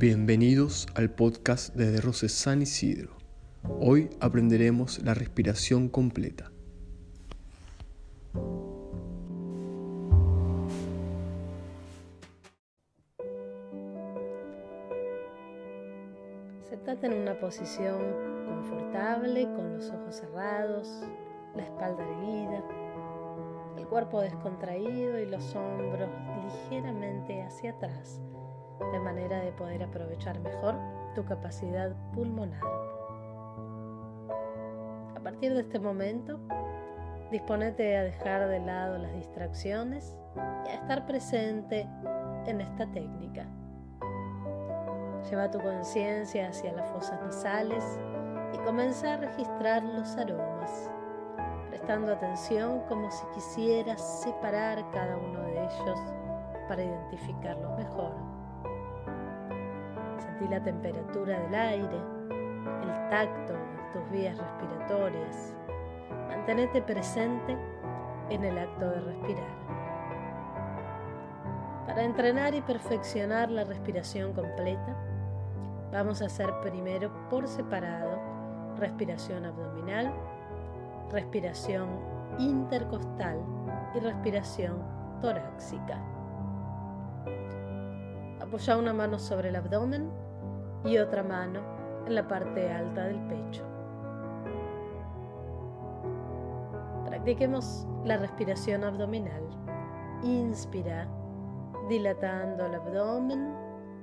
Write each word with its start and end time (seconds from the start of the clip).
Bienvenidos 0.00 0.86
al 0.94 1.10
podcast 1.10 1.74
de 1.74 1.90
De 1.90 2.00
Roses 2.00 2.30
San 2.30 2.62
Isidro. 2.62 3.16
Hoy 3.80 4.10
aprenderemos 4.20 5.02
la 5.02 5.12
respiración 5.12 5.88
completa. 5.88 6.52
Sentate 16.70 17.08
en 17.08 17.14
una 17.14 17.40
posición 17.40 17.98
confortable, 18.46 19.46
con 19.56 19.78
los 19.78 19.90
ojos 19.90 20.14
cerrados, 20.14 20.88
la 21.56 21.64
espalda 21.64 22.04
erguida, 22.04 22.62
el 23.76 23.84
cuerpo 23.88 24.20
descontraído 24.20 25.18
y 25.18 25.26
los 25.26 25.56
hombros 25.56 26.08
ligeramente 26.44 27.42
hacia 27.42 27.72
atrás 27.72 28.20
de 28.92 29.00
manera 29.00 29.40
de 29.40 29.52
poder 29.52 29.82
aprovechar 29.82 30.38
mejor 30.40 30.74
tu 31.14 31.24
capacidad 31.24 31.92
pulmonar. 32.14 32.62
A 35.16 35.20
partir 35.20 35.52
de 35.52 35.60
este 35.60 35.78
momento, 35.78 36.38
disponete 37.30 37.96
a 37.96 38.04
dejar 38.04 38.48
de 38.48 38.60
lado 38.60 38.98
las 38.98 39.12
distracciones 39.14 40.16
y 40.66 40.70
a 40.70 40.74
estar 40.74 41.06
presente 41.06 41.88
en 42.46 42.60
esta 42.60 42.86
técnica. 42.86 43.46
Lleva 45.28 45.50
tu 45.50 45.58
conciencia 45.58 46.48
hacia 46.48 46.72
las 46.72 46.88
fosas 46.90 47.20
nasales 47.20 47.84
y 48.54 48.58
comienza 48.58 49.14
a 49.14 49.16
registrar 49.18 49.82
los 49.82 50.16
aromas, 50.16 50.90
prestando 51.68 52.12
atención 52.12 52.80
como 52.88 53.10
si 53.10 53.26
quisieras 53.34 54.22
separar 54.22 54.90
cada 54.92 55.16
uno 55.16 55.40
de 55.42 55.64
ellos 55.64 56.00
para 56.68 56.84
identificarlos 56.84 57.76
mejor 57.76 58.38
la 60.46 60.62
temperatura 60.62 61.40
del 61.40 61.54
aire, 61.54 61.98
el 62.82 63.08
tacto 63.10 63.54
de 63.54 63.92
tus 63.92 64.10
vías 64.10 64.38
respiratorias. 64.38 65.56
Mantenete 66.28 66.80
presente 66.82 67.56
en 68.30 68.44
el 68.44 68.58
acto 68.58 68.88
de 68.88 69.00
respirar. 69.00 69.58
Para 71.86 72.04
entrenar 72.04 72.54
y 72.54 72.60
perfeccionar 72.60 73.50
la 73.50 73.64
respiración 73.64 74.32
completa, 74.32 74.96
vamos 75.90 76.22
a 76.22 76.26
hacer 76.26 76.48
primero 76.62 77.10
por 77.30 77.48
separado 77.48 78.18
respiración 78.76 79.44
abdominal, 79.44 80.12
respiración 81.10 81.88
intercostal 82.38 83.38
y 83.94 84.00
respiración 84.00 84.82
torácica. 85.20 85.98
Apoya 88.40 88.76
una 88.76 88.92
mano 88.92 89.18
sobre 89.18 89.48
el 89.48 89.56
abdomen 89.56 90.10
y 90.84 90.98
otra 90.98 91.22
mano 91.22 91.60
en 92.06 92.14
la 92.14 92.26
parte 92.26 92.70
alta 92.70 93.04
del 93.04 93.20
pecho. 93.26 93.64
Practiquemos 97.04 97.86
la 98.04 98.16
respiración 98.16 98.84
abdominal. 98.84 99.42
Inspira, 100.22 101.08
dilatando 101.88 102.66
el 102.66 102.74
abdomen. 102.74 103.54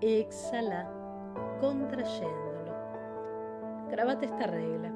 Exhala, 0.00 0.88
contrayéndolo. 1.60 2.72
Grábate 3.90 4.26
esta 4.26 4.46
regla. 4.46 4.92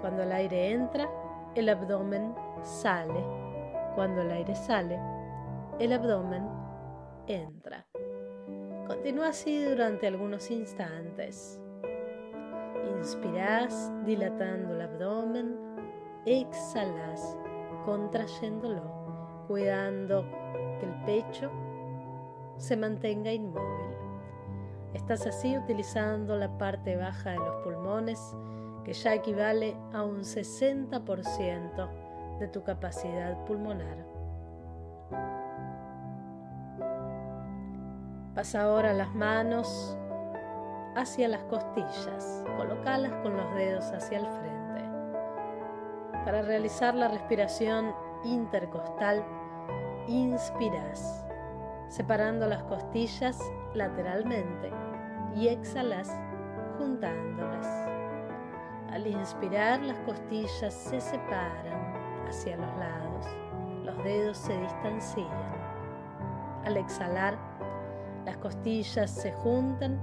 Cuando 0.00 0.22
el 0.22 0.32
aire 0.32 0.72
entra, 0.72 1.08
el 1.54 1.68
abdomen 1.68 2.34
sale. 2.62 3.24
Cuando 3.94 4.20
el 4.22 4.30
aire 4.30 4.54
sale, 4.54 5.00
el 5.78 5.92
abdomen 5.92 6.46
entra. 7.26 7.86
Continúa 8.86 9.28
así 9.28 9.64
durante 9.64 10.06
algunos 10.06 10.50
instantes. 10.50 11.60
Inspiras 12.96 13.90
dilatando 14.04 14.74
el 14.74 14.82
abdomen, 14.82 15.56
exhalas 16.24 17.36
contrayéndolo, 17.84 19.44
cuidando 19.48 20.24
que 20.78 20.86
el 20.86 20.94
pecho 21.04 21.50
se 22.58 22.76
mantenga 22.76 23.32
inmóvil. 23.32 23.96
Estás 24.94 25.26
así 25.26 25.58
utilizando 25.58 26.36
la 26.36 26.56
parte 26.56 26.96
baja 26.96 27.30
de 27.30 27.38
los 27.38 27.56
pulmones, 27.64 28.20
que 28.84 28.92
ya 28.92 29.14
equivale 29.14 29.76
a 29.92 30.04
un 30.04 30.20
60% 30.20 32.38
de 32.38 32.48
tu 32.48 32.62
capacidad 32.62 33.44
pulmonar. 33.46 34.15
Pasa 38.36 38.64
ahora 38.64 38.92
las 38.92 39.14
manos 39.14 39.96
hacia 40.94 41.26
las 41.26 41.42
costillas, 41.44 42.44
colocalas 42.58 43.10
con 43.22 43.34
los 43.34 43.54
dedos 43.54 43.86
hacia 43.92 44.18
el 44.18 44.26
frente. 44.26 46.22
Para 46.22 46.42
realizar 46.42 46.94
la 46.94 47.08
respiración 47.08 47.94
intercostal, 48.24 49.24
inspiras, 50.06 51.24
separando 51.88 52.46
las 52.46 52.62
costillas 52.64 53.40
lateralmente 53.72 54.70
y 55.34 55.48
exhalas 55.48 56.14
juntándolas. 56.76 57.66
Al 58.90 59.06
inspirar, 59.06 59.80
las 59.80 59.98
costillas 60.00 60.74
se 60.74 61.00
separan 61.00 62.26
hacia 62.28 62.58
los 62.58 62.76
lados, 62.76 63.26
los 63.82 63.96
dedos 64.04 64.36
se 64.36 64.54
distancian. 64.60 65.56
Al 66.66 66.76
exhalar, 66.76 67.38
las 68.26 68.36
costillas 68.38 69.08
se 69.08 69.32
juntan 69.32 70.00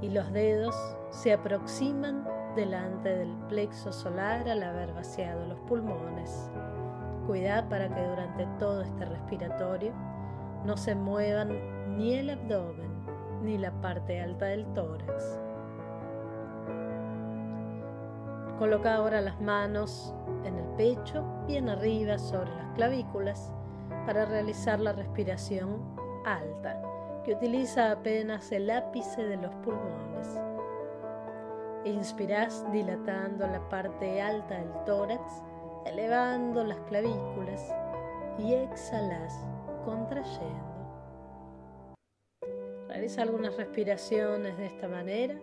y 0.00 0.08
los 0.08 0.32
dedos 0.32 0.76
se 1.10 1.32
aproximan 1.32 2.24
delante 2.54 3.08
del 3.08 3.36
plexo 3.48 3.92
solar 3.92 4.48
al 4.48 4.62
haber 4.62 4.94
vaciado 4.94 5.44
los 5.44 5.58
pulmones. 5.60 6.50
Cuidad 7.26 7.68
para 7.68 7.92
que 7.92 8.00
durante 8.00 8.46
todo 8.60 8.82
este 8.82 9.04
respiratorio 9.04 9.92
no 10.64 10.76
se 10.76 10.94
muevan 10.94 11.96
ni 11.96 12.14
el 12.14 12.30
abdomen 12.30 12.92
ni 13.42 13.58
la 13.58 13.72
parte 13.80 14.20
alta 14.20 14.46
del 14.46 14.66
tórax. 14.72 15.40
Coloca 18.58 18.94
ahora 18.94 19.20
las 19.20 19.40
manos 19.40 20.14
en 20.44 20.56
el 20.56 20.66
pecho, 20.76 21.24
bien 21.48 21.68
arriba 21.68 22.18
sobre 22.18 22.54
las 22.54 22.70
clavículas, 22.76 23.52
para 24.06 24.26
realizar 24.26 24.78
la 24.78 24.92
respiración 24.92 25.80
alta 26.24 26.93
que 27.24 27.32
utiliza 27.32 27.90
apenas 27.90 28.52
el 28.52 28.70
ápice 28.70 29.24
de 29.24 29.36
los 29.36 29.54
pulmones. 29.56 30.40
Inspiras 31.84 32.70
dilatando 32.70 33.46
la 33.46 33.66
parte 33.68 34.20
alta 34.20 34.58
del 34.58 34.84
tórax, 34.84 35.42
elevando 35.86 36.64
las 36.64 36.78
clavículas 36.80 37.74
y 38.38 38.54
exhalas 38.54 39.44
contrayendo. 39.84 40.74
Realiza 42.88 43.22
algunas 43.22 43.56
respiraciones 43.56 44.56
de 44.56 44.66
esta 44.66 44.86
manera 44.86 45.34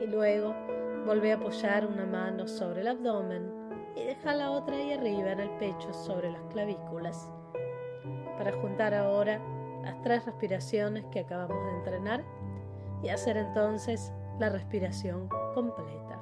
y 0.00 0.06
luego 0.06 0.54
vuelve 1.04 1.32
a 1.32 1.36
apoyar 1.36 1.86
una 1.86 2.06
mano 2.06 2.46
sobre 2.46 2.80
el 2.80 2.88
abdomen 2.88 3.50
y 3.96 4.04
deja 4.04 4.34
la 4.34 4.50
otra 4.50 4.76
ahí 4.76 4.92
arriba 4.92 5.32
en 5.32 5.40
el 5.40 5.50
pecho 5.58 5.92
sobre 5.92 6.30
las 6.30 6.42
clavículas. 6.52 7.30
Para 8.38 8.52
juntar 8.52 8.94
ahora 8.94 9.40
las 9.82 10.00
tres 10.02 10.24
respiraciones 10.24 11.04
que 11.06 11.20
acabamos 11.20 11.64
de 11.64 11.70
entrenar 11.78 12.24
y 13.02 13.08
hacer 13.08 13.36
entonces 13.36 14.12
la 14.38 14.48
respiración 14.48 15.28
completa. 15.54 16.20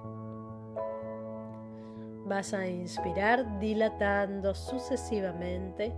Vas 2.27 2.53
a 2.53 2.67
inspirar 2.67 3.59
dilatando 3.59 4.55
sucesivamente 4.55 5.95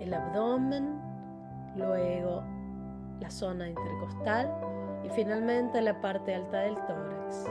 el 0.00 0.12
abdomen, 0.12 1.00
luego 1.76 2.42
la 3.20 3.30
zona 3.30 3.68
intercostal 3.68 4.52
y 5.04 5.08
finalmente 5.10 5.80
la 5.80 5.98
parte 6.00 6.34
alta 6.34 6.58
del 6.60 6.74
tórax. 6.74 7.46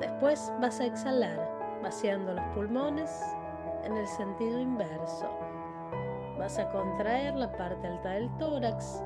Después 0.00 0.52
vas 0.60 0.80
a 0.80 0.86
exhalar 0.86 1.38
vaciando 1.82 2.32
los 2.32 2.44
pulmones 2.54 3.10
en 3.84 3.96
el 3.96 4.06
sentido 4.06 4.58
inverso 4.58 5.28
Vas 6.40 6.58
a 6.58 6.70
contraer 6.70 7.36
la 7.36 7.52
parte 7.52 7.86
alta 7.86 8.12
del 8.12 8.34
tórax, 8.38 9.04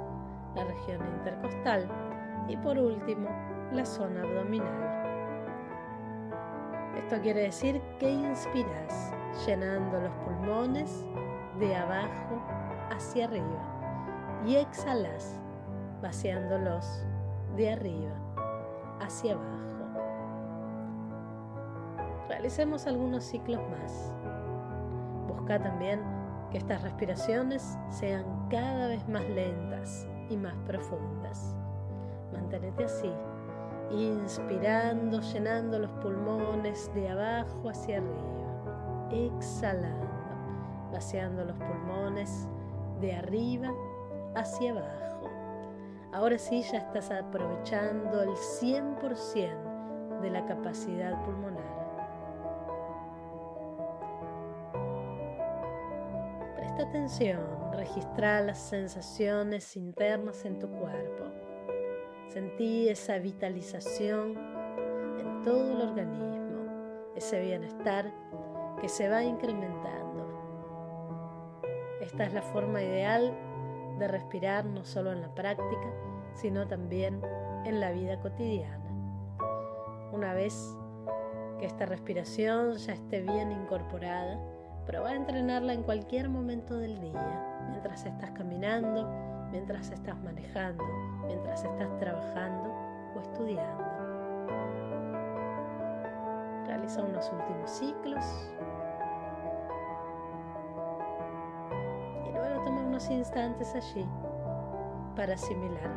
la 0.55 0.63
región 0.63 1.01
intercostal 1.19 1.89
y 2.47 2.57
por 2.57 2.79
último 2.79 3.29
la 3.73 3.85
zona 3.85 4.23
abdominal. 4.23 5.03
Esto 6.97 7.21
quiere 7.21 7.41
decir 7.41 7.83
que 7.99 8.09
inspiras 8.09 9.13
llenando 9.45 10.01
los 10.01 10.13
pulmones 10.25 11.05
de 11.59 11.75
abajo 11.75 12.41
hacia 12.95 13.25
arriba 13.25 14.45
y 14.47 14.55
exhalas 14.55 15.41
vaciándolos 16.03 17.05
de 17.57 17.73
arriba 17.73 18.15
hacia 19.01 19.33
abajo. 19.33 19.51
Realicemos 22.29 22.87
algunos 22.87 23.25
ciclos 23.25 23.61
más. 23.71 24.13
Busca 25.27 25.61
también 25.61 26.24
que 26.55 26.59
estas 26.59 26.83
respiraciones 26.83 27.77
sean 27.91 28.25
cada 28.49 28.87
vez 28.87 29.09
más 29.09 29.29
lentas 29.31 30.07
y 30.31 30.37
más 30.37 30.55
profundas. 30.69 31.53
Manténete 32.33 32.85
así, 32.85 33.11
inspirando, 33.91 35.21
llenando 35.21 35.81
los 35.81 35.91
pulmones 36.01 36.89
de 36.95 37.09
abajo 37.09 37.69
hacia 37.69 37.99
arriba, 37.99 39.11
exhalando, 39.11 40.07
vaciando 40.93 41.45
los 41.45 41.57
pulmones 41.57 42.47
de 43.01 43.17
arriba 43.17 43.73
hacia 44.37 44.71
abajo. 44.71 45.29
Ahora 46.13 46.39
sí 46.39 46.63
ya 46.71 46.79
estás 46.79 47.11
aprovechando 47.11 48.23
el 48.23 48.31
100% 48.31 50.21
de 50.21 50.31
la 50.31 50.47
capacidad 50.47 51.21
pulmonar. 51.25 51.84
Presta 56.75 56.91
atención, 56.91 57.41
registra 57.71 58.41
las 58.41 58.59
sensaciones 58.59 59.77
internas 59.77 60.45
en 60.45 60.59
tu 60.59 60.69
cuerpo. 60.69 61.23
Sentí 62.27 62.89
esa 62.89 63.19
vitalización 63.19 64.37
en 65.21 65.43
todo 65.43 65.71
el 65.71 65.89
organismo, 65.89 67.13
ese 67.15 67.41
bienestar 67.43 68.13
que 68.81 68.89
se 68.89 69.09
va 69.09 69.23
incrementando. 69.23 70.27
Esta 72.01 72.25
es 72.25 72.35
la 72.35 72.43
forma 72.43 72.83
ideal 72.83 73.33
de 74.01 74.09
respirar 74.09 74.65
no 74.65 74.85
solo 74.85 75.13
en 75.13 75.21
la 75.21 75.33
práctica, 75.33 75.95
sino 76.33 76.67
también 76.67 77.21
en 77.65 77.79
la 77.79 77.93
vida 77.93 78.19
cotidiana. 78.19 78.91
Una 80.13 80.35
vez 80.35 80.77
que 81.61 81.67
esta 81.67 81.87
respiración 81.87 82.75
ya 82.79 82.95
esté 82.95 83.21
bien 83.21 83.53
incorporada, 83.53 84.54
prueba 84.87 85.11
a 85.11 85.15
entrenarla 85.15 85.73
en 85.73 85.83
cualquier 85.83 86.29
momento 86.29 86.77
del 86.79 87.01
día, 87.01 87.67
mientras 87.71 88.05
estás 88.05 88.31
caminando, 88.33 89.09
mientras 89.51 89.91
estás 89.91 90.17
manejando, 90.23 90.85
mientras 91.27 91.65
estás 91.65 91.97
trabajando 91.99 92.75
o 93.15 93.21
estudiando. 93.21 93.85
Realiza 96.67 97.03
unos 97.03 97.31
últimos 97.33 97.71
ciclos 97.71 98.51
y 102.27 102.33
luego 102.33 102.65
toma 102.65 102.83
unos 102.83 103.09
instantes 103.11 103.75
allí 103.75 104.07
para 105.17 105.35
asimilar 105.35 105.91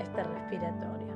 este 0.00 0.22
respiratorio. 0.22 1.13